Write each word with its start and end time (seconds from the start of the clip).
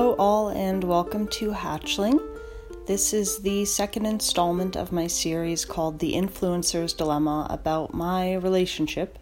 Hello, 0.00 0.16
all, 0.18 0.48
and 0.48 0.82
welcome 0.82 1.28
to 1.28 1.50
Hatchling. 1.50 2.18
This 2.86 3.12
is 3.12 3.40
the 3.40 3.66
second 3.66 4.06
installment 4.06 4.74
of 4.74 4.92
my 4.92 5.06
series 5.06 5.66
called 5.66 5.98
The 5.98 6.14
Influencer's 6.14 6.94
Dilemma 6.94 7.46
about 7.50 7.92
my 7.92 8.32
relationship 8.32 9.18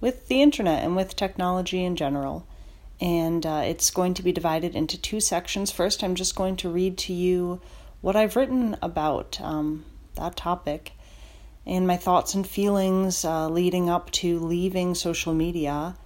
with 0.00 0.28
the 0.28 0.40
internet 0.40 0.84
and 0.84 0.94
with 0.94 1.16
technology 1.16 1.82
in 1.82 1.96
general. 1.96 2.46
And 3.00 3.44
uh, 3.44 3.62
it's 3.66 3.90
going 3.90 4.14
to 4.14 4.22
be 4.22 4.30
divided 4.30 4.76
into 4.76 4.96
two 4.96 5.18
sections. 5.18 5.72
First, 5.72 6.04
I'm 6.04 6.14
just 6.14 6.36
going 6.36 6.54
to 6.58 6.70
read 6.70 6.96
to 6.98 7.12
you 7.12 7.60
what 8.00 8.14
I've 8.14 8.36
written 8.36 8.76
about 8.80 9.40
um, 9.40 9.84
that 10.14 10.36
topic 10.36 10.92
and 11.66 11.88
my 11.88 11.96
thoughts 11.96 12.34
and 12.34 12.46
feelings 12.46 13.24
uh, 13.24 13.48
leading 13.48 13.90
up 13.90 14.12
to 14.12 14.38
leaving 14.38 14.94
social 14.94 15.34
media 15.34 15.96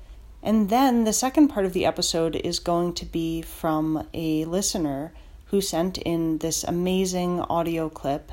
and 0.45 0.69
then 0.69 1.05
the 1.05 1.13
second 1.15 1.49
part 1.49 1.65
of 1.65 1.73
the 1.73 1.87
episode 1.87 2.37
is 2.37 2.59
going 2.59 2.93
to 2.95 3.07
be 3.07 3.41
from 3.41 4.07
a 4.13 4.45
listener 4.45 5.15
who 5.47 5.63
sent 5.63 5.97
in 5.97 6.39
this 6.39 6.65
amazing 6.65 7.41
audio 7.41 7.89
clip 7.89 8.31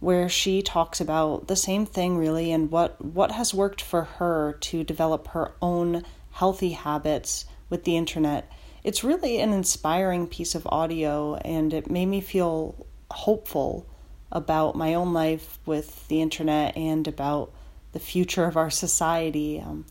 where 0.00 0.28
she 0.28 0.62
talks 0.62 1.00
about 1.00 1.46
the 1.46 1.54
same 1.54 1.86
thing 1.86 2.18
really 2.18 2.50
and 2.50 2.72
what 2.72 3.02
what 3.02 3.30
has 3.30 3.54
worked 3.54 3.80
for 3.80 4.02
her 4.02 4.58
to 4.60 4.82
develop 4.82 5.28
her 5.28 5.52
own 5.62 6.02
healthy 6.32 6.70
habits 6.70 7.44
with 7.70 7.84
the 7.84 7.96
internet. 7.96 8.50
It's 8.82 9.04
really 9.04 9.40
an 9.40 9.52
inspiring 9.52 10.26
piece 10.26 10.56
of 10.56 10.66
audio 10.66 11.36
and 11.36 11.72
it 11.72 11.88
made 11.88 12.06
me 12.06 12.20
feel 12.20 12.84
hopeful 13.12 13.86
about 14.32 14.74
my 14.74 14.92
own 14.94 15.12
life 15.12 15.60
with 15.64 16.08
the 16.08 16.20
internet 16.20 16.76
and 16.76 17.06
about 17.06 17.52
the 17.92 18.00
future 18.00 18.44
of 18.44 18.56
our 18.56 18.70
society. 18.70 19.60
Um, 19.60 19.86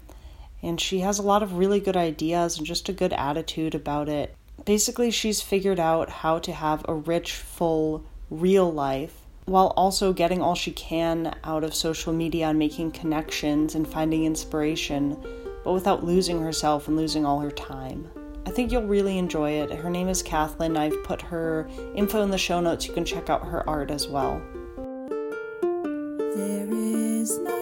and 0.64 0.80
she 0.80 1.02
has 1.02 1.20
a 1.20 1.24
lot 1.24 1.44
of 1.44 1.58
really 1.58 1.80
good 1.80 1.98
ideas 1.98 2.58
and 2.58 2.66
just 2.66 2.90
a 2.90 2.94
good 2.94 3.14
attitude 3.14 3.76
about 3.76 4.10
it. 4.10 4.36
Basically, 4.66 5.12
she's 5.12 5.42
figured 5.42 5.80
out 5.80 6.10
how 6.10 6.40
to 6.40 6.54
have 6.54 6.86
a 6.88 6.94
rich, 6.96 7.34
full, 7.34 8.06
real 8.30 8.72
life 8.72 9.20
while 9.46 9.74
also 9.76 10.14
getting 10.14 10.42
all 10.42 10.56
she 10.56 10.72
can 10.72 11.36
out 11.44 11.66
of 11.66 11.76
social 11.76 12.14
media 12.14 12.48
and 12.48 12.58
making 12.58 12.92
connections 12.92 13.76
and 13.76 13.86
finding 13.88 14.24
inspiration, 14.24 15.18
but 15.66 15.74
without 15.74 16.06
losing 16.06 16.42
herself 16.42 16.88
and 16.88 16.96
losing 16.96 17.26
all 17.26 17.42
her 17.42 17.52
time. 17.52 18.10
I 18.46 18.52
think 18.52 18.72
you'll 18.72 18.84
really 18.84 19.18
enjoy 19.18 19.52
it. 19.52 19.72
Her 19.72 19.90
name 19.90 20.08
is 20.08 20.24
Kathleen. 20.24 20.78
I've 20.78 21.04
put 21.04 21.22
her 21.22 21.68
info 21.96 22.22
in 22.22 22.30
the 22.30 22.38
show 22.38 22.62
notes. 22.62 22.88
You 22.88 22.94
can 22.94 23.06
check 23.06 23.30
out 23.30 23.46
her 23.46 23.68
art 23.68 23.92
as 23.92 24.08
well. 24.08 24.42
There 26.36 26.68
is 26.72 27.38
nothing 27.40 27.53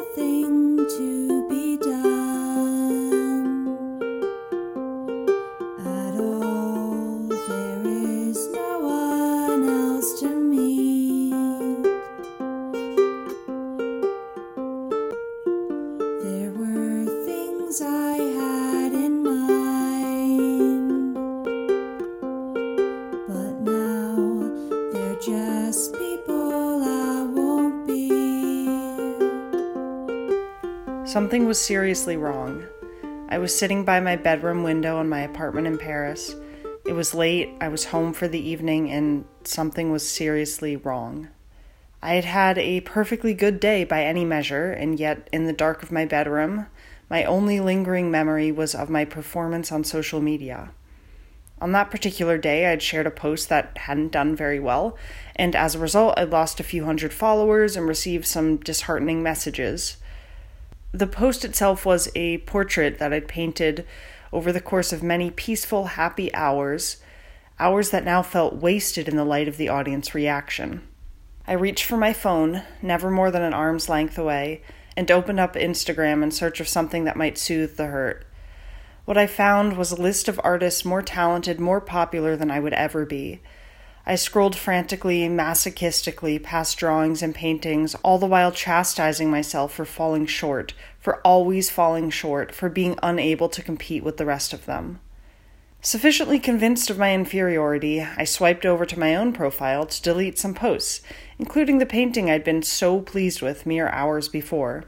Something 31.11 31.45
was 31.45 31.59
seriously 31.59 32.15
wrong. 32.15 32.63
I 33.27 33.37
was 33.37 33.53
sitting 33.53 33.83
by 33.83 33.99
my 33.99 34.15
bedroom 34.15 34.63
window 34.63 35.01
in 35.01 35.09
my 35.09 35.19
apartment 35.19 35.67
in 35.67 35.77
Paris. 35.77 36.37
It 36.85 36.93
was 36.93 37.13
late, 37.13 37.49
I 37.59 37.67
was 37.67 37.83
home 37.83 38.13
for 38.13 38.29
the 38.29 38.39
evening, 38.39 38.89
and 38.89 39.25
something 39.43 39.91
was 39.91 40.09
seriously 40.09 40.77
wrong. 40.77 41.27
I 42.01 42.13
had 42.13 42.23
had 42.23 42.57
a 42.57 42.79
perfectly 42.79 43.33
good 43.33 43.59
day 43.59 43.83
by 43.83 44.05
any 44.05 44.23
measure, 44.23 44.71
and 44.71 44.97
yet 44.97 45.27
in 45.33 45.47
the 45.47 45.51
dark 45.51 45.83
of 45.83 45.91
my 45.91 46.05
bedroom, 46.05 46.67
my 47.09 47.25
only 47.25 47.59
lingering 47.59 48.09
memory 48.09 48.49
was 48.49 48.73
of 48.73 48.89
my 48.89 49.03
performance 49.03 49.69
on 49.69 49.83
social 49.83 50.21
media. 50.21 50.71
On 51.59 51.73
that 51.73 51.91
particular 51.91 52.37
day, 52.37 52.67
I'd 52.67 52.81
shared 52.81 53.05
a 53.05 53.11
post 53.11 53.49
that 53.49 53.79
hadn't 53.79 54.13
done 54.13 54.33
very 54.33 54.61
well, 54.61 54.97
and 55.35 55.57
as 55.57 55.75
a 55.75 55.79
result, 55.79 56.17
I'd 56.17 56.29
lost 56.29 56.61
a 56.61 56.63
few 56.63 56.85
hundred 56.85 57.11
followers 57.11 57.75
and 57.75 57.85
received 57.85 58.25
some 58.25 58.55
disheartening 58.55 59.21
messages. 59.21 59.97
The 60.93 61.07
post 61.07 61.45
itself 61.45 61.85
was 61.85 62.09
a 62.15 62.39
portrait 62.39 62.99
that 62.99 63.13
I'd 63.13 63.27
painted 63.27 63.85
over 64.33 64.51
the 64.51 64.59
course 64.59 64.91
of 64.91 65.01
many 65.01 65.31
peaceful, 65.31 65.85
happy 65.85 66.33
hours, 66.33 66.97
hours 67.59 67.91
that 67.91 68.03
now 68.03 68.21
felt 68.21 68.55
wasted 68.55 69.07
in 69.07 69.15
the 69.15 69.25
light 69.25 69.47
of 69.47 69.57
the 69.57 69.69
audience 69.69 70.13
reaction. 70.13 70.81
I 71.47 71.53
reached 71.53 71.85
for 71.85 71.97
my 71.97 72.13
phone, 72.13 72.63
never 72.81 73.09
more 73.09 73.31
than 73.31 73.41
an 73.41 73.53
arm's 73.53 73.89
length 73.89 74.17
away, 74.17 74.61
and 74.97 75.09
opened 75.09 75.39
up 75.39 75.55
Instagram 75.55 76.23
in 76.23 76.31
search 76.31 76.59
of 76.59 76.67
something 76.67 77.05
that 77.05 77.15
might 77.15 77.37
soothe 77.37 77.77
the 77.77 77.87
hurt. 77.87 78.25
What 79.05 79.17
I 79.17 79.27
found 79.27 79.77
was 79.77 79.91
a 79.91 80.01
list 80.01 80.27
of 80.27 80.39
artists 80.43 80.85
more 80.85 81.01
talented, 81.01 81.59
more 81.59 81.81
popular 81.81 82.35
than 82.35 82.51
I 82.51 82.59
would 82.59 82.73
ever 82.73 83.05
be. 83.05 83.41
I 84.05 84.15
scrolled 84.15 84.55
frantically, 84.55 85.29
masochistically 85.29 86.41
past 86.41 86.77
drawings 86.77 87.21
and 87.21 87.35
paintings, 87.35 87.95
all 88.03 88.17
the 88.17 88.25
while 88.25 88.51
chastising 88.51 89.29
myself 89.29 89.73
for 89.73 89.85
falling 89.85 90.25
short, 90.25 90.73
for 90.99 91.21
always 91.21 91.69
falling 91.69 92.09
short, 92.09 92.51
for 92.51 92.67
being 92.67 92.97
unable 93.03 93.47
to 93.49 93.61
compete 93.61 94.03
with 94.03 94.17
the 94.17 94.25
rest 94.25 94.53
of 94.53 94.65
them. 94.65 94.99
Sufficiently 95.83 96.39
convinced 96.39 96.89
of 96.89 96.97
my 96.97 97.13
inferiority, 97.13 98.01
I 98.01 98.23
swiped 98.23 98.65
over 98.65 98.85
to 98.85 98.99
my 98.99 99.15
own 99.15 99.33
profile 99.33 99.85
to 99.85 100.01
delete 100.01 100.39
some 100.39 100.53
posts, 100.53 101.01
including 101.37 101.77
the 101.77 101.85
painting 101.85 102.29
I'd 102.29 102.43
been 102.43 102.63
so 102.63 103.01
pleased 103.01 103.41
with 103.41 103.65
mere 103.65 103.89
hours 103.89 104.27
before. 104.27 104.85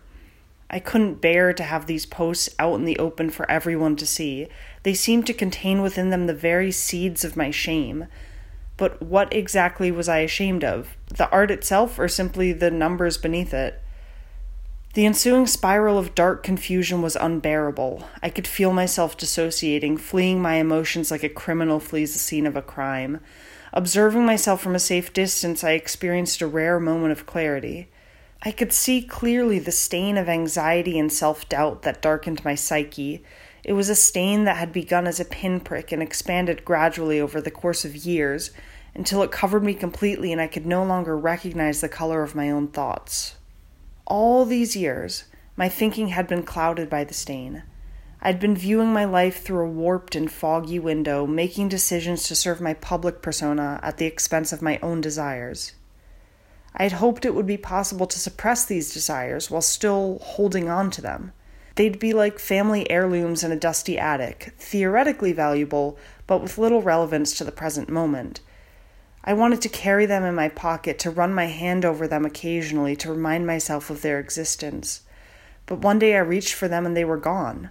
I 0.70 0.80
couldn't 0.80 1.22
bear 1.22 1.54
to 1.54 1.64
have 1.64 1.86
these 1.86 2.08
posts 2.08 2.50
out 2.58 2.76
in 2.76 2.86
the 2.86 2.98
open 2.98 3.30
for 3.30 3.50
everyone 3.50 3.96
to 3.98 4.08
see. 4.08 4.48
They 4.82 4.96
seemed 4.96 5.28
to 5.28 5.34
contain 5.34 5.84
within 5.84 6.10
them 6.10 6.26
the 6.26 6.34
very 6.34 6.72
seeds 6.72 7.24
of 7.24 7.38
my 7.38 7.52
shame 7.52 8.08
but 8.78 9.02
what 9.02 9.34
exactly 9.34 9.92
was 9.92 10.10
I 10.10 10.20
ashamed 10.20 10.64
of? 10.64 10.96
The 11.08 11.30
art 11.30 11.52
itself, 11.52 12.00
or 12.00 12.08
simply 12.08 12.54
the 12.54 12.72
numbers 12.72 13.18
beneath 13.18 13.54
it? 13.54 13.82
The 14.94 15.06
ensuing 15.08 15.48
spiral 15.48 15.98
of 15.98 16.14
dark 16.14 16.44
confusion 16.44 17.02
was 17.02 17.16
unbearable. 17.16 18.08
I 18.22 18.30
could 18.30 18.46
feel 18.46 18.72
myself 18.72 19.18
dissociating, 19.18 19.98
fleeing 19.98 20.40
my 20.40 20.56
emotions 20.56 21.10
like 21.10 21.24
a 21.24 21.30
criminal 21.30 21.80
flees 21.80 22.14
the 22.14 22.20
scene 22.20 22.46
of 22.46 22.56
a 22.56 22.62
crime. 22.62 23.20
Observing 23.74 24.24
myself 24.24 24.62
from 24.62 24.76
a 24.76 24.80
safe 24.80 25.12
distance, 25.12 25.64
I 25.64 25.72
experienced 25.72 26.42
a 26.42 26.48
rare 26.48 26.80
moment 26.80 27.12
of 27.12 27.26
clarity. 27.26 27.88
I 28.44 28.52
could 28.52 28.72
see 28.72 29.02
clearly 29.02 29.58
the 29.58 29.72
stain 29.72 30.16
of 30.16 30.30
anxiety 30.30 31.00
and 31.00 31.12
self 31.12 31.50
doubt 31.50 31.82
that 31.82 32.02
darkened 32.02 32.46
my 32.46 32.54
psyche. 32.54 33.24
It 33.64 33.74
was 33.74 33.90
a 33.90 33.96
stain 33.96 34.44
that 34.44 34.58
had 34.58 34.74
begun 34.74 35.08
as 35.08 35.20
a 35.20 35.26
pinprick 35.26 35.92
and 35.92 36.02
expanded 36.02 36.66
gradually 36.66 37.22
over 37.22 37.40
the 37.40 37.52
course 37.52 37.86
of 37.86 37.96
years 37.96 38.52
until 38.94 39.24
it 39.24 39.32
covered 39.32 39.64
me 39.64 39.74
completely 39.74 40.32
and 40.32 40.42
I 40.42 40.48
could 40.48 40.66
no 40.66 40.84
longer 40.84 41.18
recognize 41.18 41.80
the 41.80 41.90
color 41.90 42.24
of 42.24 42.36
my 42.36 42.52
own 42.52 42.68
thoughts. 42.68 43.36
All 44.06 44.46
these 44.46 44.76
years, 44.76 45.26
my 45.56 45.70
thinking 45.70 46.10
had 46.10 46.28
been 46.28 46.44
clouded 46.44 46.90
by 46.90 47.04
the 47.06 47.14
stain. 47.14 47.64
I'd 48.22 48.40
been 48.40 48.56
viewing 48.56 48.92
my 48.94 49.06
life 49.06 49.42
through 49.42 49.66
a 49.66 49.70
warped 49.70 50.16
and 50.16 50.32
foggy 50.32 50.80
window, 50.80 51.26
making 51.26 51.70
decisions 51.70 52.24
to 52.24 52.36
serve 52.36 52.62
my 52.62 52.74
public 52.74 53.22
persona 53.22 53.80
at 53.84 53.98
the 53.98 54.06
expense 54.06 54.54
of 54.54 54.62
my 54.62 54.80
own 54.80 55.02
desires. 55.02 55.74
I 56.76 56.84
had 56.84 56.94
hoped 56.94 57.26
it 57.26 57.36
would 57.36 57.46
be 57.46 57.58
possible 57.58 58.08
to 58.08 58.20
suppress 58.20 58.66
these 58.66 58.94
desires 58.94 59.52
while 59.52 59.62
still 59.62 60.20
holding 60.22 60.70
on 60.70 60.90
to 60.92 61.02
them. 61.02 61.34
They'd 61.76 61.98
be 61.98 62.14
like 62.14 62.38
family 62.38 62.90
heirlooms 62.92 63.44
in 63.44 63.52
a 63.52 63.56
dusty 63.56 63.98
attic, 63.98 64.54
theoretically 64.60 65.34
valuable, 65.34 65.98
but 66.28 66.42
with 66.42 66.60
little 66.60 66.84
relevance 66.84 67.36
to 67.38 67.44
the 67.44 67.52
present 67.52 67.90
moment. 67.90 68.42
I 69.24 69.34
wanted 69.34 69.62
to 69.62 69.70
carry 69.70 70.06
them 70.06 70.24
in 70.24 70.36
my 70.36 70.50
pocket, 70.50 71.00
to 71.00 71.10
run 71.10 71.34
my 71.34 71.46
hand 71.46 71.84
over 71.84 72.08
them 72.08 72.26
occasionally, 72.26 72.96
to 72.98 73.10
remind 73.10 73.48
myself 73.48 73.90
of 73.90 74.02
their 74.02 74.20
existence. 74.20 75.02
But 75.66 75.80
one 75.80 75.98
day 75.98 76.16
I 76.16 76.20
reached 76.20 76.54
for 76.54 76.68
them 76.68 76.86
and 76.86 76.96
they 76.96 77.06
were 77.06 77.18
gone. 77.18 77.70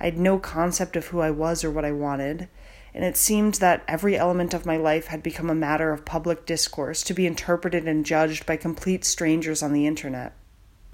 I 0.00 0.04
had 0.04 0.18
no 0.18 0.38
concept 0.38 0.96
of 0.96 1.08
who 1.08 1.20
I 1.20 1.30
was 1.30 1.64
or 1.64 1.70
what 1.70 1.84
I 1.84 1.92
wanted, 1.92 2.48
and 2.94 3.04
it 3.04 3.16
seemed 3.16 3.54
that 3.54 3.82
every 3.88 4.16
element 4.16 4.54
of 4.54 4.64
my 4.64 4.76
life 4.76 5.08
had 5.08 5.22
become 5.22 5.50
a 5.50 5.54
matter 5.54 5.92
of 5.92 6.04
public 6.04 6.46
discourse 6.46 7.02
to 7.02 7.14
be 7.14 7.26
interpreted 7.26 7.86
and 7.86 8.06
judged 8.06 8.46
by 8.46 8.56
complete 8.56 9.04
strangers 9.04 9.62
on 9.62 9.72
the 9.72 9.86
internet. 9.86 10.32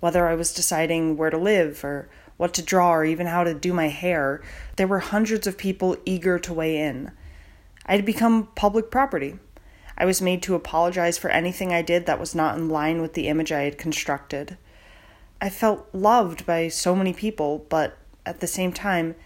Whether 0.00 0.26
I 0.26 0.34
was 0.34 0.54
deciding 0.54 1.18
where 1.18 1.28
to 1.28 1.36
live 1.36 1.84
or 1.84 2.08
what 2.40 2.54
to 2.54 2.62
draw, 2.62 2.94
or 2.94 3.04
even 3.04 3.26
how 3.26 3.44
to 3.44 3.52
do 3.52 3.70
my 3.70 3.88
hair, 3.88 4.40
there 4.76 4.86
were 4.86 5.00
hundreds 5.00 5.46
of 5.46 5.58
people 5.58 5.94
eager 6.06 6.38
to 6.38 6.54
weigh 6.54 6.78
in. 6.78 7.10
I 7.84 7.96
had 7.96 8.06
become 8.06 8.48
public 8.54 8.90
property. 8.90 9.38
I 9.98 10.06
was 10.06 10.22
made 10.22 10.42
to 10.44 10.54
apologize 10.54 11.18
for 11.18 11.28
anything 11.28 11.70
I 11.70 11.82
did 11.82 12.06
that 12.06 12.18
was 12.18 12.34
not 12.34 12.56
in 12.56 12.70
line 12.70 13.02
with 13.02 13.12
the 13.12 13.28
image 13.28 13.52
I 13.52 13.64
had 13.64 13.76
constructed. 13.76 14.56
I 15.38 15.50
felt 15.50 15.86
loved 15.92 16.46
by 16.46 16.68
so 16.68 16.96
many 16.96 17.12
people, 17.12 17.66
but 17.68 17.98
at 18.24 18.40
the 18.40 18.46
same 18.46 18.72
time, 18.72 19.16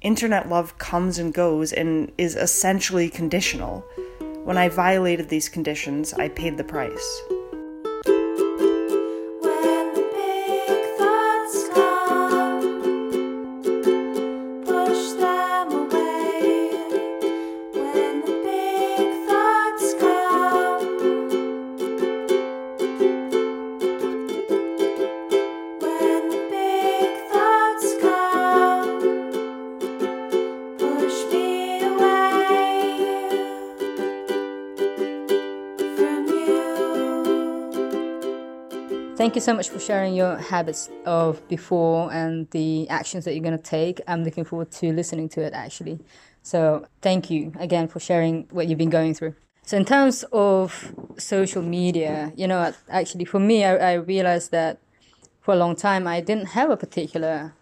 Internet 0.00 0.48
love 0.48 0.76
comes 0.76 1.20
and 1.20 1.32
goes 1.32 1.72
and 1.72 2.10
is 2.18 2.34
essentially 2.34 3.08
conditional. 3.08 3.82
When 4.42 4.58
I 4.58 4.70
violated 4.70 5.28
these 5.28 5.48
conditions, 5.48 6.12
I 6.14 6.30
paid 6.30 6.56
the 6.56 6.64
price. 6.64 7.22
Thank 39.16 39.34
you 39.34 39.40
so 39.40 39.54
much 39.54 39.70
for 39.70 39.78
sharing 39.78 40.14
your 40.14 40.36
habits 40.36 40.90
of 41.06 41.40
before 41.48 42.12
and 42.12 42.50
the 42.50 42.86
actions 42.90 43.24
that 43.24 43.32
you're 43.32 43.42
going 43.42 43.56
to 43.56 43.62
take. 43.62 43.98
I'm 44.06 44.22
looking 44.24 44.44
forward 44.44 44.70
to 44.72 44.92
listening 44.92 45.30
to 45.30 45.40
it 45.40 45.54
actually. 45.54 46.00
So, 46.42 46.86
thank 47.00 47.30
you 47.30 47.50
again 47.58 47.88
for 47.88 47.98
sharing 47.98 48.46
what 48.50 48.68
you've 48.68 48.76
been 48.76 48.90
going 48.90 49.14
through. 49.14 49.34
So, 49.62 49.78
in 49.78 49.86
terms 49.86 50.22
of 50.32 50.94
social 51.16 51.62
media, 51.62 52.30
you 52.36 52.46
know, 52.46 52.74
actually 52.90 53.24
for 53.24 53.40
me, 53.40 53.64
I, 53.64 53.92
I 53.92 53.94
realized 53.94 54.50
that 54.50 54.80
for 55.40 55.54
a 55.54 55.56
long 55.56 55.76
time 55.76 56.06
I 56.06 56.20
didn't 56.20 56.48
have 56.48 56.68
a 56.68 56.76
particular 56.76 57.54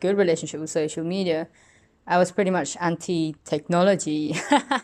good 0.00 0.16
relationship 0.16 0.58
with 0.58 0.70
social 0.70 1.04
media. 1.04 1.48
I 2.06 2.16
was 2.16 2.32
pretty 2.32 2.50
much 2.50 2.78
anti 2.80 3.36
technology 3.44 4.34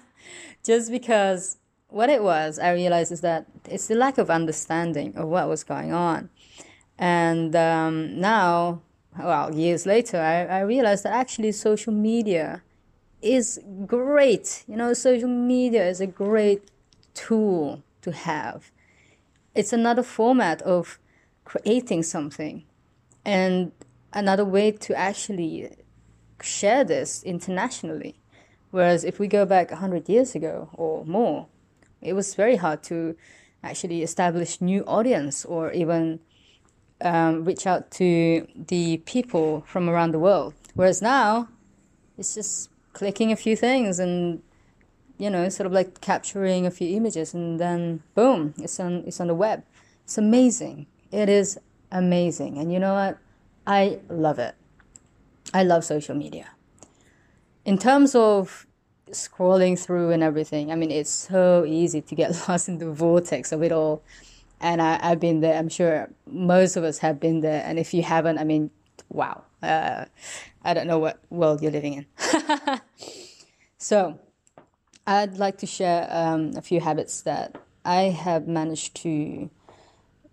just 0.62 0.90
because 0.90 1.56
what 1.90 2.08
it 2.08 2.22
was, 2.22 2.58
I 2.58 2.72
realized 2.72 3.12
is 3.12 3.20
that 3.20 3.46
it's 3.68 3.88
the 3.88 3.94
lack 3.94 4.18
of 4.18 4.30
understanding 4.30 5.16
of 5.16 5.28
what 5.28 5.48
was 5.48 5.64
going 5.64 5.92
on. 5.92 6.30
And 6.98 7.54
um, 7.56 8.20
now, 8.20 8.82
well, 9.18 9.54
years 9.54 9.86
later, 9.86 10.20
I, 10.20 10.44
I 10.44 10.60
realized 10.60 11.04
that 11.04 11.12
actually 11.12 11.52
social 11.52 11.92
media 11.92 12.62
is 13.22 13.60
great. 13.86 14.64
You 14.68 14.76
know, 14.76 14.92
social 14.94 15.28
media 15.28 15.88
is 15.88 16.00
a 16.00 16.06
great 16.06 16.70
tool 17.14 17.82
to 18.02 18.12
have. 18.12 18.70
It's 19.54 19.72
another 19.72 20.02
format 20.02 20.62
of 20.62 20.98
creating 21.44 22.04
something 22.04 22.64
and 23.24 23.72
another 24.12 24.44
way 24.44 24.72
to 24.72 24.94
actually 24.96 25.70
share 26.40 26.84
this 26.84 27.22
internationally. 27.24 28.16
Whereas 28.70 29.04
if 29.04 29.18
we 29.18 29.26
go 29.26 29.44
back 29.44 29.70
100 29.70 30.08
years 30.08 30.34
ago 30.34 30.70
or 30.74 31.04
more, 31.04 31.48
it 32.02 32.14
was 32.14 32.34
very 32.34 32.56
hard 32.56 32.82
to 32.84 33.16
actually 33.62 34.02
establish 34.02 34.60
new 34.60 34.82
audience 34.84 35.44
or 35.44 35.72
even 35.72 36.20
um, 37.02 37.44
reach 37.44 37.66
out 37.66 37.90
to 37.92 38.46
the 38.54 38.98
people 38.98 39.62
from 39.66 39.88
around 39.88 40.12
the 40.12 40.18
world. 40.18 40.54
Whereas 40.74 41.02
now, 41.02 41.48
it's 42.16 42.34
just 42.34 42.70
clicking 42.92 43.32
a 43.32 43.36
few 43.36 43.56
things 43.56 43.98
and 43.98 44.42
you 45.20 45.28
know, 45.28 45.50
sort 45.50 45.66
of 45.66 45.72
like 45.72 46.00
capturing 46.00 46.66
a 46.66 46.70
few 46.70 46.96
images 46.96 47.34
and 47.34 47.60
then 47.60 48.02
boom, 48.14 48.54
it's 48.56 48.80
on 48.80 49.04
it's 49.06 49.20
on 49.20 49.26
the 49.26 49.34
web. 49.34 49.62
It's 50.04 50.16
amazing. 50.16 50.86
It 51.12 51.28
is 51.28 51.58
amazing. 51.92 52.56
And 52.56 52.72
you 52.72 52.78
know 52.78 52.94
what? 52.94 53.18
I 53.66 54.00
love 54.08 54.38
it. 54.38 54.54
I 55.52 55.62
love 55.62 55.84
social 55.84 56.14
media. 56.14 56.48
In 57.66 57.76
terms 57.76 58.14
of 58.14 58.66
scrolling 59.12 59.78
through 59.78 60.10
and 60.10 60.22
everything, 60.22 60.72
I 60.72 60.74
mean, 60.76 60.90
it's 60.90 61.10
so 61.10 61.64
easy 61.66 62.00
to 62.00 62.14
get 62.14 62.30
lost 62.48 62.68
in 62.68 62.78
the 62.78 62.90
vortex 62.90 63.52
of 63.52 63.62
it 63.62 63.72
all. 63.72 64.02
And 64.60 64.82
I, 64.82 64.98
I've 65.02 65.20
been 65.20 65.40
there. 65.40 65.58
I'm 65.58 65.68
sure 65.68 66.10
most 66.26 66.76
of 66.76 66.84
us 66.84 66.98
have 66.98 67.18
been 67.18 67.40
there. 67.40 67.62
And 67.64 67.78
if 67.78 67.94
you 67.94 68.02
haven't, 68.02 68.38
I 68.38 68.44
mean, 68.44 68.70
wow. 69.08 69.44
Uh, 69.62 70.04
I 70.62 70.74
don't 70.74 70.86
know 70.86 70.98
what 70.98 71.20
world 71.30 71.62
you're 71.62 71.72
living 71.72 71.94
in. 71.94 72.06
so, 73.78 74.18
I'd 75.06 75.38
like 75.38 75.58
to 75.58 75.66
share 75.66 76.06
um, 76.10 76.52
a 76.56 76.62
few 76.62 76.80
habits 76.80 77.22
that 77.22 77.60
I 77.84 78.02
have 78.02 78.46
managed 78.46 78.94
to 78.96 79.50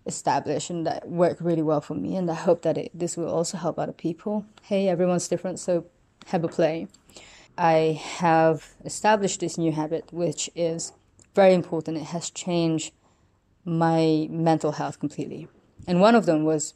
establish 0.06 0.70
and 0.70 0.86
that 0.86 1.08
work 1.08 1.38
really 1.40 1.62
well 1.62 1.80
for 1.80 1.94
me. 1.94 2.16
And 2.16 2.30
I 2.30 2.34
hope 2.34 2.62
that 2.62 2.76
it, 2.76 2.90
this 2.94 3.16
will 3.16 3.28
also 3.28 3.58
help 3.58 3.78
other 3.78 3.92
people. 3.92 4.44
Hey, 4.62 4.88
everyone's 4.88 5.28
different, 5.28 5.58
so 5.58 5.86
have 6.26 6.44
a 6.44 6.48
play. 6.48 6.88
I 7.58 8.00
have 8.18 8.76
established 8.84 9.40
this 9.40 9.58
new 9.58 9.72
habit, 9.72 10.12
which 10.12 10.48
is 10.54 10.92
very 11.34 11.54
important. 11.54 11.96
It 11.96 12.04
has 12.04 12.30
changed 12.30 12.92
my 13.64 14.28
mental 14.30 14.72
health 14.72 15.00
completely. 15.00 15.48
And 15.84 16.00
one 16.00 16.14
of 16.14 16.24
them 16.24 16.44
was 16.44 16.74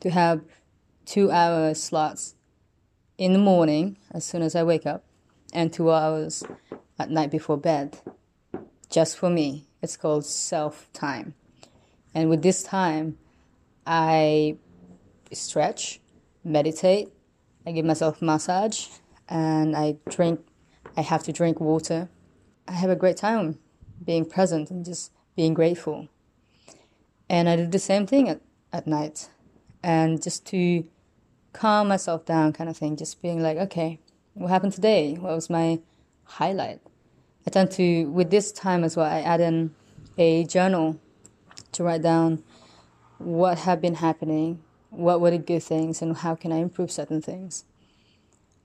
to 0.00 0.10
have 0.10 0.40
two 1.04 1.30
hour 1.30 1.74
slots 1.74 2.34
in 3.18 3.34
the 3.34 3.38
morning 3.38 3.98
as 4.10 4.24
soon 4.24 4.40
as 4.40 4.56
I 4.56 4.62
wake 4.62 4.86
up 4.86 5.04
and 5.52 5.70
two 5.70 5.90
hours 5.90 6.42
at 6.98 7.10
night 7.10 7.30
before 7.30 7.58
bed 7.58 8.00
just 8.88 9.18
for 9.18 9.28
me. 9.28 9.66
It's 9.82 9.98
called 9.98 10.24
self 10.24 10.90
time. 10.94 11.34
And 12.14 12.30
with 12.30 12.40
this 12.40 12.62
time, 12.62 13.18
I 13.86 14.56
stretch, 15.30 16.00
meditate, 16.42 17.12
I 17.66 17.72
give 17.72 17.84
myself 17.84 18.22
massage, 18.22 18.88
and 19.28 19.76
I 19.76 19.96
drink, 20.08 20.40
I 20.96 21.02
have 21.02 21.22
to 21.24 21.32
drink 21.32 21.60
water. 21.60 22.08
I 22.68 22.72
have 22.72 22.90
a 22.90 22.96
great 22.96 23.16
time 23.16 23.58
being 24.04 24.24
present 24.24 24.70
and 24.70 24.84
just 24.84 25.12
being 25.36 25.54
grateful. 25.54 26.08
And 27.28 27.48
I 27.48 27.56
do 27.56 27.66
the 27.66 27.78
same 27.78 28.06
thing 28.06 28.28
at, 28.28 28.40
at 28.72 28.86
night. 28.86 29.28
And 29.82 30.22
just 30.22 30.46
to 30.46 30.84
calm 31.52 31.88
myself 31.88 32.24
down, 32.24 32.52
kind 32.52 32.70
of 32.70 32.76
thing, 32.76 32.96
just 32.96 33.22
being 33.22 33.42
like, 33.42 33.56
okay, 33.56 34.00
what 34.34 34.48
happened 34.48 34.72
today? 34.72 35.14
What 35.14 35.34
was 35.34 35.50
my 35.50 35.80
highlight? 36.24 36.80
I 37.46 37.50
tend 37.50 37.70
to, 37.72 38.04
with 38.10 38.30
this 38.30 38.52
time 38.52 38.84
as 38.84 38.96
well, 38.96 39.06
I 39.06 39.20
add 39.20 39.40
in 39.40 39.74
a 40.16 40.44
journal 40.44 40.98
to 41.72 41.84
write 41.84 42.02
down 42.02 42.42
what 43.18 43.58
have 43.60 43.80
been 43.80 43.96
happening, 43.96 44.62
what 44.90 45.20
were 45.20 45.30
the 45.30 45.38
good 45.38 45.62
things, 45.62 46.00
and 46.00 46.16
how 46.16 46.34
can 46.34 46.52
I 46.52 46.56
improve 46.56 46.90
certain 46.90 47.20
things. 47.20 47.64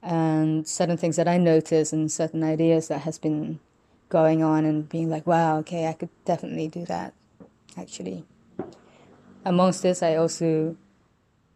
And 0.01 0.67
certain 0.67 0.97
things 0.97 1.17
that 1.17 1.27
I 1.27 1.37
notice 1.37 1.91
and 1.91 2.11
certain 2.11 2.43
ideas 2.43 2.87
that 2.87 3.01
has 3.01 3.19
been 3.19 3.59
going 4.07 4.41
on 4.43 4.65
and 4.65 4.87
being 4.87 5.09
like, 5.09 5.27
wow, 5.27 5.57
okay, 5.59 5.87
I 5.87 5.93
could 5.93 6.09
definitely 6.25 6.67
do 6.67 6.85
that, 6.85 7.13
actually. 7.77 8.25
Amongst 9.45 9.83
this, 9.83 10.01
I 10.01 10.15
also 10.15 10.75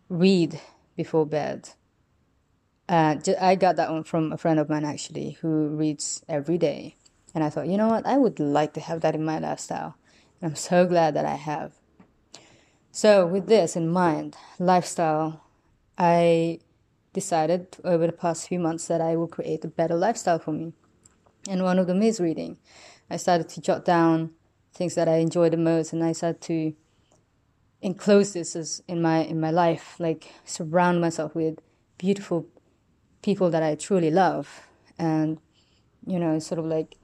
read 0.09 0.59
before 0.95 1.25
bed. 1.25 1.69
Uh, 2.87 3.15
I 3.39 3.55
got 3.55 3.77
that 3.77 3.91
one 3.91 4.03
from 4.03 4.31
a 4.31 4.37
friend 4.37 4.59
of 4.59 4.69
mine 4.69 4.85
actually 4.85 5.31
who 5.41 5.67
reads 5.67 6.23
every 6.27 6.57
day. 6.57 6.95
And 7.33 7.43
I 7.43 7.49
thought, 7.49 7.67
you 7.67 7.77
know 7.77 7.87
what, 7.87 8.05
I 8.05 8.17
would 8.17 8.39
like 8.39 8.73
to 8.73 8.81
have 8.81 9.01
that 9.01 9.15
in 9.15 9.25
my 9.25 9.39
lifestyle. 9.39 9.95
And 10.41 10.51
I'm 10.51 10.55
so 10.55 10.85
glad 10.85 11.15
that 11.15 11.25
I 11.25 11.35
have. 11.35 11.73
So, 12.91 13.25
with 13.25 13.47
this 13.47 13.75
in 13.75 13.89
mind, 13.89 14.37
lifestyle, 14.59 15.41
I 15.97 16.59
decided 17.13 17.77
over 17.83 18.07
the 18.07 18.13
past 18.13 18.47
few 18.47 18.59
months 18.59 18.87
that 18.87 19.01
I 19.01 19.15
will 19.15 19.27
create 19.27 19.63
a 19.63 19.67
better 19.67 19.95
lifestyle 19.95 20.39
for 20.39 20.51
me. 20.51 20.73
And 21.47 21.63
one 21.63 21.79
of 21.79 21.87
them 21.87 22.01
is 22.01 22.19
reading. 22.19 22.57
I 23.09 23.17
started 23.17 23.49
to 23.49 23.61
jot 23.61 23.85
down 23.85 24.31
things 24.73 24.95
that 24.95 25.07
I 25.07 25.17
enjoy 25.17 25.49
the 25.49 25.57
most, 25.57 25.93
and 25.93 26.03
I 26.03 26.13
started 26.13 26.41
to 26.41 26.73
enclose 27.81 28.33
this 28.33 28.55
as 28.55 28.81
in 28.87 29.01
my 29.01 29.19
in 29.19 29.39
my 29.39 29.51
life, 29.51 29.95
like 29.99 30.33
surround 30.45 31.01
myself 31.01 31.35
with 31.35 31.59
beautiful 31.97 32.47
people 33.21 33.49
that 33.51 33.61
I 33.61 33.75
truly 33.75 34.09
love, 34.09 34.67
and 34.97 35.37
you 36.07 36.17
know, 36.17 36.39
sort 36.39 36.59
of 36.59 36.65
like 36.65 36.95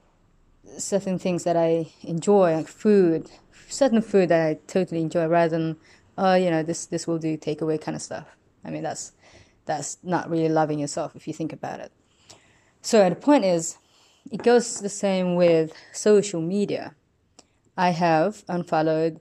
certain 0.78 1.18
things 1.18 1.44
that 1.44 1.56
I 1.56 1.90
enjoy, 2.02 2.54
like 2.54 2.68
food, 2.68 3.30
certain 3.68 4.02
food 4.02 4.30
that 4.30 4.46
I 4.46 4.58
totally 4.66 5.02
enjoy, 5.02 5.26
rather 5.26 5.56
than, 5.56 5.76
oh, 6.18 6.34
you 6.34 6.50
know, 6.50 6.62
this 6.62 6.86
this 6.86 7.06
will 7.06 7.18
do 7.18 7.36
takeaway 7.36 7.80
kind 7.80 7.94
of 7.94 8.02
stuff. 8.02 8.26
I 8.64 8.70
mean, 8.70 8.82
that's 8.82 9.12
that's 9.66 9.98
not 10.02 10.30
really 10.30 10.48
loving 10.48 10.78
yourself 10.78 11.14
if 11.14 11.26
you 11.26 11.34
think 11.34 11.52
about 11.52 11.80
it. 11.80 11.92
So 12.82 13.08
the 13.08 13.16
point 13.16 13.44
is, 13.44 13.78
it 14.30 14.42
goes 14.42 14.80
the 14.80 14.88
same 14.88 15.34
with 15.34 15.72
social 15.92 16.40
media. 16.40 16.94
I 17.76 17.90
have 17.90 18.44
unfollowed 18.48 19.20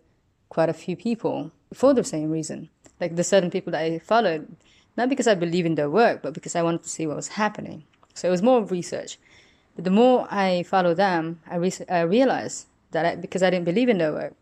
quite 0.49 0.69
a 0.69 0.73
few 0.73 0.95
people 0.95 1.51
for 1.73 1.93
the 1.93 2.03
same 2.03 2.31
reason. 2.31 2.69
Like 2.99 3.15
the 3.15 3.23
certain 3.23 3.51
people 3.51 3.71
that 3.71 3.81
I 3.81 3.99
followed, 3.99 4.55
not 4.97 5.09
because 5.09 5.27
I 5.27 5.35
believe 5.35 5.65
in 5.65 5.75
their 5.75 5.89
work, 5.89 6.21
but 6.21 6.33
because 6.33 6.55
I 6.55 6.63
wanted 6.63 6.83
to 6.83 6.89
see 6.89 7.07
what 7.07 7.15
was 7.15 7.29
happening. 7.29 7.83
So 8.13 8.27
it 8.27 8.31
was 8.31 8.41
more 8.41 8.63
research. 8.63 9.17
But 9.75 9.85
the 9.85 9.91
more 9.91 10.27
I 10.29 10.63
follow 10.63 10.93
them, 10.93 11.39
I, 11.49 11.55
re- 11.55 11.85
I 11.89 12.01
realized 12.01 12.67
that 12.91 13.05
I, 13.05 13.15
because 13.15 13.43
I 13.43 13.49
didn't 13.49 13.65
believe 13.65 13.87
in 13.87 13.97
their 13.97 14.11
work, 14.11 14.33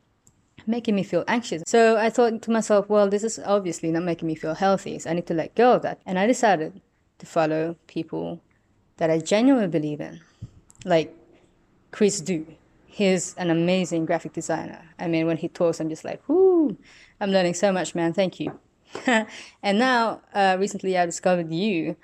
making 0.67 0.95
me 0.95 1.03
feel 1.03 1.23
anxious. 1.27 1.63
So 1.65 1.97
I 1.97 2.09
thought 2.09 2.41
to 2.43 2.51
myself, 2.51 2.89
well, 2.89 3.09
this 3.09 3.23
is 3.23 3.39
obviously 3.39 3.91
not 3.91 4.03
making 4.03 4.27
me 4.27 4.35
feel 4.35 4.53
healthy, 4.53 4.99
so 4.99 5.09
I 5.09 5.13
need 5.13 5.27
to 5.27 5.33
let 5.33 5.55
go 5.55 5.73
of 5.73 5.81
that. 5.83 6.01
And 6.05 6.19
I 6.19 6.27
decided 6.27 6.81
to 7.19 7.25
follow 7.25 7.75
people 7.87 8.41
that 8.97 9.09
I 9.09 9.19
genuinely 9.19 9.67
believe 9.67 10.01
in, 10.01 10.19
like 10.85 11.15
Chris 11.91 12.19
Do. 12.19 12.45
He's 12.85 13.35
an 13.35 13.49
amazing 13.49 14.05
graphic 14.05 14.33
designer. 14.33 14.81
I 14.99 15.07
mean, 15.07 15.27
when 15.27 15.37
he 15.37 15.47
talks, 15.47 15.79
I'm 15.79 15.89
just 15.89 16.03
like, 16.03 16.21
whoo, 16.27 16.77
I'm 17.21 17.31
learning 17.31 17.53
so 17.53 17.71
much, 17.71 17.95
man. 17.95 18.13
Thank 18.13 18.39
you. 18.39 18.59
and 19.05 19.79
now, 19.79 20.21
uh, 20.33 20.57
recently, 20.59 20.97
I 20.97 21.05
discovered 21.05 21.51
you 21.51 21.95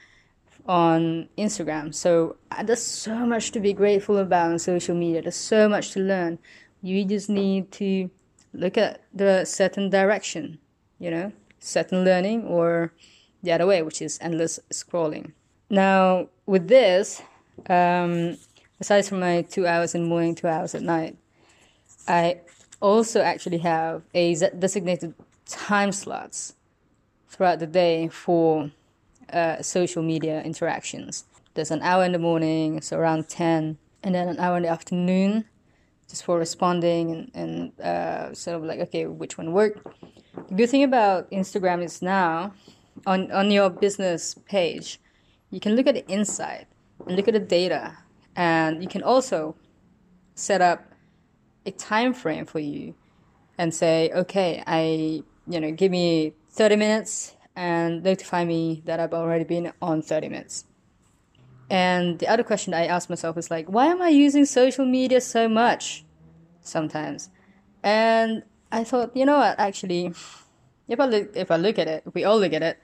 on 0.68 1.28
Instagram. 1.38 1.94
So 1.94 2.38
uh, 2.52 2.64
there's 2.64 2.82
so 2.84 3.26
much 3.26 3.52
to 3.52 3.60
be 3.60 3.74
grateful 3.74 4.18
about 4.18 4.52
on 4.52 4.60
social 4.60 4.96
media. 4.96 5.22
There's 5.22 5.36
so 5.36 5.68
much 5.68 5.92
to 5.92 6.00
learn. 6.00 6.40
You 6.82 7.04
just 7.06 7.30
need 7.30 7.72
to 7.74 8.10
look 8.54 8.78
at 8.78 9.02
the 9.14 9.46
certain 9.46 9.90
direction, 9.90 10.60
you 11.00 11.10
know, 11.12 11.32
certain 11.60 12.04
learning 12.04 12.46
or 12.46 12.94
the 13.42 13.52
other 13.52 13.66
way, 13.66 13.82
which 13.82 14.02
is 14.02 14.18
endless 14.22 14.60
scrolling. 14.72 15.34
Now, 15.70 16.30
with 16.46 16.68
this, 16.68 17.22
um, 17.70 18.38
aside 18.80 19.06
from 19.06 19.20
my 19.20 19.42
two 19.42 19.66
hours 19.66 19.96
in 19.96 20.04
the 20.04 20.08
morning, 20.08 20.36
two 20.36 20.48
hours 20.48 20.76
at 20.76 20.82
night, 20.82 21.18
I 22.08 22.42
also 22.80 23.22
actually 23.22 23.60
have 23.60 24.04
a 24.14 24.36
designated 24.36 25.14
time 25.46 25.92
slots 25.92 26.56
throughout 27.30 27.60
the 27.60 27.68
day 27.68 28.08
for 28.10 28.72
uh, 29.32 29.62
social 29.62 30.04
media 30.04 30.42
interactions. 30.44 31.26
There's 31.54 31.72
an 31.72 31.82
hour 31.82 32.04
in 32.04 32.12
the 32.12 32.20
morning, 32.20 32.82
so 32.82 32.98
around 32.98 33.30
10, 33.30 33.78
and 34.04 34.16
then 34.16 34.28
an 34.28 34.40
hour 34.40 34.58
in 34.58 34.64
the 34.64 34.70
afternoon 34.70 35.46
just 36.10 36.24
for 36.24 36.38
responding 36.38 37.12
and, 37.12 37.32
and 37.34 37.80
uh, 37.82 38.34
sort 38.34 38.58
of 38.58 38.64
like, 38.64 38.80
okay, 38.80 39.06
which 39.06 39.38
one 39.38 39.52
worked. 39.54 39.86
The 40.50 40.56
good 40.56 40.70
thing 40.70 40.84
about 40.84 41.30
Instagram 41.32 41.84
is 41.84 42.02
now 42.02 42.54
on, 43.06 43.32
on 43.32 43.52
your 43.52 43.70
business 43.70 44.36
page, 44.46 45.00
you 45.52 45.60
can 45.60 45.76
look 45.76 45.88
at 45.88 45.96
the 45.96 46.08
insight 46.08 46.68
and 47.06 47.16
look 47.16 47.28
at 47.28 47.34
the 47.34 47.40
data, 47.40 47.98
and 48.36 48.82
you 48.82 48.90
can 48.90 49.04
also 49.04 49.56
set 50.36 50.62
up 50.62 50.84
a 51.66 51.72
time 51.72 52.14
frame 52.14 52.46
for 52.46 52.60
you 52.60 52.96
and 53.58 53.74
say, 53.74 54.10
okay, 54.14 54.64
I, 54.66 55.24
you 55.48 55.60
know, 55.60 55.72
give 55.72 55.92
me 55.92 56.34
30 56.52 56.76
minutes 56.76 57.36
and 57.56 58.04
notify 58.04 58.46
me 58.46 58.82
that 58.86 59.00
I've 59.00 59.14
already 59.14 59.44
been 59.44 59.72
on 59.82 60.02
30 60.02 60.30
minutes. 60.30 60.66
And 61.70 62.20
the 62.20 62.28
other 62.28 62.44
question 62.44 62.74
I 62.74 62.86
ask 62.86 63.10
myself 63.10 63.38
is 63.38 63.50
like, 63.50 63.68
why 63.68 63.88
am 63.88 64.02
I 64.02 64.10
using 64.10 64.46
social 64.46 64.86
media 64.86 65.22
so 65.22 65.48
much 65.48 66.04
sometimes? 66.62 67.30
And 67.82 68.44
I 68.72 68.84
thought, 68.84 69.16
you 69.16 69.26
know 69.26 69.38
what, 69.38 69.60
actually, 69.60 70.14
if 70.88 71.00
I 71.00 71.06
look, 71.06 71.36
if 71.36 71.52
I 71.52 71.58
look 71.58 71.80
at 71.80 71.88
it, 71.88 72.04
if 72.06 72.14
we 72.14 72.24
all 72.24 72.40
look 72.40 72.54
at 72.54 72.64
it, 72.64 72.78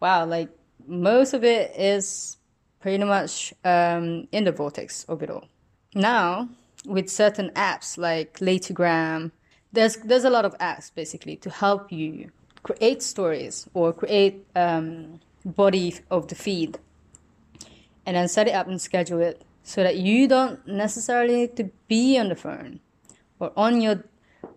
wow, 0.00 0.24
like 0.24 0.50
most 0.86 1.34
of 1.34 1.44
it 1.44 1.74
is 1.76 2.36
pretty 2.80 3.02
much 3.04 3.54
um, 3.64 4.28
in 4.32 4.44
the 4.44 4.52
vortex 4.52 5.04
of 5.04 5.22
it 5.22 5.30
all. 5.30 5.48
Now, 5.94 6.48
with 6.84 7.08
certain 7.08 7.50
apps 7.50 7.98
like 7.98 8.38
Latergramme, 8.38 9.32
there's 9.72 9.96
there's 9.96 10.24
a 10.24 10.30
lot 10.30 10.44
of 10.44 10.56
apps 10.58 10.94
basically 10.94 11.36
to 11.36 11.50
help 11.50 11.90
you 11.92 12.30
create 12.62 13.02
stories 13.02 13.68
or 13.74 13.92
create 13.92 14.46
um, 14.54 15.20
body 15.44 15.94
of 16.10 16.28
the 16.28 16.34
feed 16.34 16.78
and 18.06 18.16
then 18.16 18.28
set 18.28 18.48
it 18.48 18.54
up 18.54 18.66
and 18.66 18.80
schedule 18.80 19.20
it 19.20 19.42
so 19.62 19.82
that 19.82 19.96
you 19.96 20.26
don't 20.26 20.66
necessarily 20.66 21.34
need 21.34 21.56
to 21.56 21.70
be 21.88 22.18
on 22.18 22.28
the 22.28 22.36
phone 22.36 22.80
or 23.38 23.52
on 23.56 23.80
your 23.80 24.04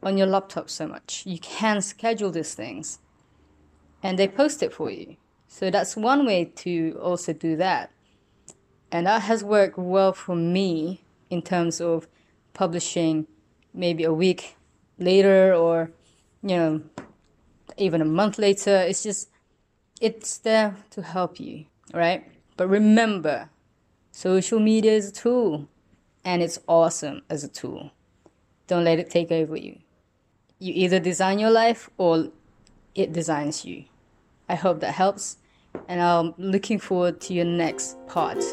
on 0.01 0.18
your 0.18 0.27
laptop 0.27 0.70
so 0.70 0.88
much 0.88 1.24
you 1.25 1.39
can 1.39 1.82
schedule 1.82 2.32
these 2.32 2.53
things 2.53 3.00
and 4.01 4.18
they 4.18 4.27
post 4.27 4.63
it 4.63 4.72
for 4.72 4.89
you 4.89 5.18
so 5.48 5.70
that's 5.70 5.98
one 5.98 6.25
way 6.25 6.46
to 6.46 6.98
also 7.01 7.34
do 7.34 7.56
that 7.56 7.91
and 8.91 9.08
that 9.08 9.24
has 9.24 9.44
worked 9.44 9.77
well 9.77 10.13
for 10.13 10.36
me 10.36 11.01
in 11.29 11.41
terms 11.41 11.82
of 11.82 12.08
publishing 12.53 13.27
maybe 13.74 14.03
a 14.03 14.13
week 14.13 14.56
later 15.00 15.53
or 15.53 15.91
you 16.44 16.56
know 16.56 16.82
even 17.79 18.01
a 18.01 18.06
month 18.06 18.38
later. 18.38 18.75
It's 18.77 19.03
just, 19.03 19.29
it's 20.01 20.38
there 20.39 20.75
to 20.91 21.01
help 21.01 21.39
you, 21.39 21.65
right? 21.94 22.25
But 22.60 22.68
remember, 22.68 23.50
social 24.12 24.60
media 24.60 24.92
is 24.92 25.08
a 25.08 25.12
tool 25.13 25.70
and 26.25 26.42
it's 26.42 26.60
awesome 26.68 27.22
as 27.30 27.42
a 27.42 27.48
tool. 27.48 27.92
Don't 28.68 28.84
let 28.84 29.00
it 29.00 29.10
take 29.10 29.32
over 29.32 29.56
you. 29.56 29.80
You 30.60 30.74
either 30.75 31.00
design 31.00 31.39
your 31.39 31.51
life 31.51 31.89
or 31.98 32.28
it 32.96 33.13
designs 33.13 33.63
you. 33.63 33.86
I 34.50 34.56
hope 34.56 34.82
that 34.82 34.96
helps, 34.96 35.38
and 35.88 36.01
I'm 36.01 36.34
looking 36.38 36.80
forward 36.80 37.22
to 37.22 37.34
your 37.34 37.46
next 37.46 37.96
part. 38.08 38.44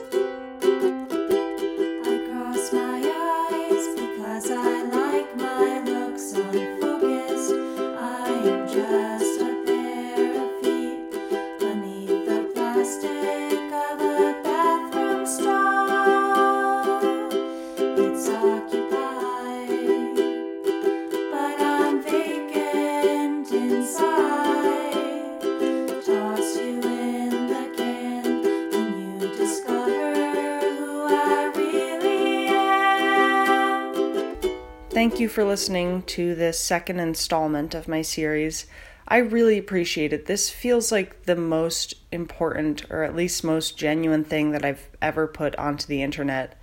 Thank 35.07 35.21
you 35.21 35.29
for 35.29 35.45
listening 35.45 36.03
to 36.03 36.35
this 36.35 36.59
second 36.59 36.99
installment 36.99 37.77
of 37.77 37.87
my 37.87 38.03
series. 38.03 38.67
I 39.07 39.19
really 39.19 39.57
appreciate 39.57 40.13
it. 40.13 40.27
This 40.27 40.51
feels 40.51 40.91
like 40.91 41.27
the 41.27 41.37
most 41.37 41.95
important, 42.11 42.91
or 42.91 43.05
at 43.05 43.15
least 43.15 43.45
most 43.45 43.79
genuine 43.79 44.25
thing 44.25 44.51
that 44.51 44.65
I've 44.65 44.89
ever 45.01 45.29
put 45.29 45.55
onto 45.55 45.87
the 45.87 46.03
internet. 46.03 46.61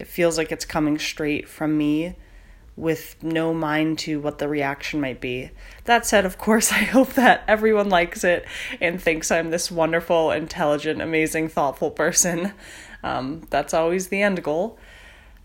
It 0.00 0.08
feels 0.08 0.36
like 0.36 0.50
it's 0.50 0.64
coming 0.64 0.98
straight 0.98 1.48
from 1.48 1.78
me 1.78 2.16
with 2.74 3.14
no 3.22 3.54
mind 3.54 4.00
to 4.00 4.18
what 4.18 4.40
the 4.40 4.48
reaction 4.48 5.00
might 5.00 5.20
be. 5.20 5.52
That 5.84 6.04
said, 6.04 6.26
of 6.26 6.36
course, 6.36 6.72
I 6.72 6.82
hope 6.82 7.12
that 7.12 7.44
everyone 7.46 7.90
likes 7.90 8.24
it 8.24 8.44
and 8.80 9.00
thinks 9.00 9.30
I'm 9.30 9.50
this 9.50 9.70
wonderful, 9.70 10.32
intelligent, 10.32 11.00
amazing, 11.00 11.48
thoughtful 11.48 11.92
person. 11.92 12.54
Um, 13.04 13.46
that's 13.50 13.72
always 13.72 14.08
the 14.08 14.20
end 14.20 14.42
goal. 14.42 14.80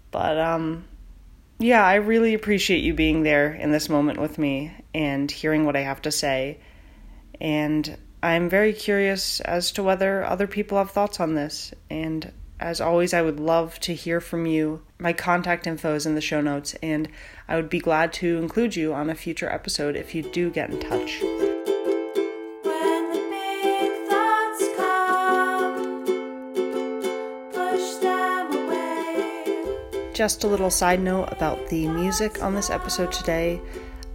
But 0.09 0.39
um, 0.39 0.85
yeah, 1.59 1.85
I 1.85 1.95
really 1.95 2.33
appreciate 2.33 2.83
you 2.83 2.93
being 2.93 3.23
there 3.23 3.53
in 3.53 3.71
this 3.71 3.89
moment 3.89 4.19
with 4.19 4.37
me 4.37 4.73
and 4.93 5.29
hearing 5.29 5.65
what 5.65 5.75
I 5.75 5.81
have 5.81 6.01
to 6.03 6.11
say. 6.11 6.59
And 7.41 7.97
I'm 8.23 8.49
very 8.49 8.73
curious 8.73 9.41
as 9.41 9.71
to 9.73 9.83
whether 9.83 10.23
other 10.23 10.47
people 10.47 10.77
have 10.77 10.91
thoughts 10.91 11.19
on 11.19 11.35
this. 11.35 11.73
And 11.89 12.31
as 12.59 12.79
always, 12.81 13.13
I 13.13 13.21
would 13.21 13.39
love 13.39 13.79
to 13.81 13.93
hear 13.93 14.21
from 14.21 14.45
you. 14.45 14.81
My 14.99 15.13
contact 15.13 15.67
info 15.67 15.95
is 15.95 16.05
in 16.05 16.15
the 16.15 16.21
show 16.21 16.41
notes, 16.41 16.75
and 16.81 17.09
I 17.47 17.55
would 17.55 17.69
be 17.69 17.79
glad 17.79 18.11
to 18.13 18.37
include 18.37 18.75
you 18.75 18.93
on 18.93 19.09
a 19.09 19.15
future 19.15 19.49
episode 19.49 19.95
if 19.95 20.13
you 20.13 20.23
do 20.23 20.49
get 20.49 20.69
in 20.69 20.79
touch. 20.79 21.21
Just 30.19 30.43
a 30.43 30.47
little 30.47 30.69
side 30.69 30.99
note 30.99 31.29
about 31.31 31.69
the 31.69 31.87
music 31.87 32.43
on 32.43 32.53
this 32.53 32.69
episode 32.69 33.09
today. 33.09 33.61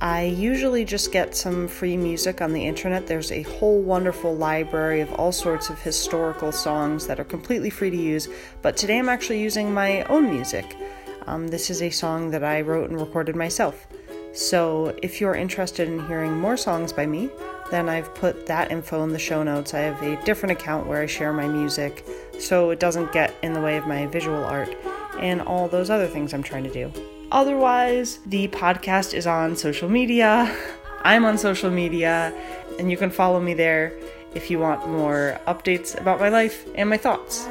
I 0.03 0.25
usually 0.25 0.85
just 0.85 1.13
get 1.13 1.35
some 1.35 1.67
free 1.67 1.97
music 1.97 2.43
on 2.43 2.53
the 2.53 2.63
internet. 2.63 3.07
There's 3.07 3.33
a 3.33 3.41
whole 3.45 3.81
wonderful 3.81 4.37
library 4.37 5.01
of 5.01 5.11
all 5.15 5.33
sorts 5.33 5.71
of 5.71 5.81
historical 5.81 6.53
songs 6.53 7.07
that 7.07 7.19
are 7.19 7.25
completely 7.25 7.71
free 7.71 7.89
to 7.89 7.97
use, 7.97 8.29
but 8.61 8.77
today 8.77 8.99
I'm 8.99 9.09
actually 9.09 9.41
using 9.41 9.73
my 9.73 10.03
own 10.03 10.29
music. 10.29 10.77
Um, 11.27 11.49
this 11.49 11.71
is 11.71 11.81
a 11.81 11.89
song 11.89 12.31
that 12.33 12.45
I 12.45 12.61
wrote 12.61 12.91
and 12.91 13.01
recorded 13.01 13.35
myself. 13.35 13.87
So 14.35 14.95
if 15.03 15.23
you're 15.23 15.35
interested 15.35 15.89
in 15.89 16.07
hearing 16.07 16.39
more 16.39 16.59
songs 16.59 16.93
by 16.93 17.07
me, 17.07 17.31
then 17.71 17.89
I've 17.89 18.15
put 18.15 18.45
that 18.45 18.71
info 18.71 19.03
in 19.05 19.09
the 19.15 19.19
show 19.19 19.43
notes. 19.43 19.73
I 19.73 19.79
have 19.79 20.03
a 20.03 20.23
different 20.27 20.53
account 20.53 20.87
where 20.87 21.01
I 21.01 21.07
share 21.07 21.33
my 21.33 21.49
music 21.49 22.05
so 22.39 22.69
it 22.69 22.79
doesn't 22.79 23.11
get 23.13 23.35
in 23.43 23.55
the 23.55 23.61
way 23.63 23.79
of 23.79 23.87
my 23.87 24.05
visual 24.05 24.45
art 24.45 24.77
and 25.25 25.41
all 25.41 25.69
those 25.69 25.89
other 25.89 26.07
things 26.07 26.35
I'm 26.35 26.43
trying 26.43 26.65
to 26.65 26.73
do. 26.73 26.93
Otherwise, 27.33 28.19
the 28.27 28.47
podcast 28.49 29.15
is 29.15 29.27
on 29.27 29.57
social 29.57 29.89
media. 29.89 30.55
I'm 31.03 31.25
on 31.25 31.39
social 31.39 31.71
media, 31.71 32.33
and 32.79 32.91
you 32.91 32.97
can 32.97 33.11
follow 33.11 33.41
me 33.41 33.55
there 33.55 33.93
if 34.35 34.51
you 34.51 34.59
want 34.59 34.87
more 34.87 35.41
updates 35.47 35.99
about 35.99 36.21
my 36.21 36.29
life 36.29 36.67
and 36.75 36.89
my 36.91 36.99
thoughts. 36.99 37.49